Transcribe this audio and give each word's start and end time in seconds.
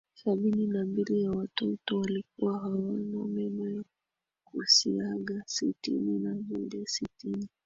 sabini 0.13 0.67
na 0.67 0.85
mbili 0.85 1.21
ya 1.21 1.31
watoto 1.31 1.99
walikuwa 1.99 2.59
hawana 2.59 3.25
meno 3.25 3.69
ya 3.71 3.83
kusiaga 4.45 5.43
Sitini 5.45 6.19
na 6.19 6.33
moja 6.35 6.79
sitini 6.85 7.47